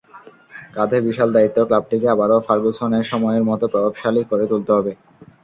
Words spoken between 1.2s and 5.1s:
দায়িত্ব, ক্লাবটিকে আবারও ফার্গুসনের সময়ের মতো প্রতাপশালী করে তুলতে হবে।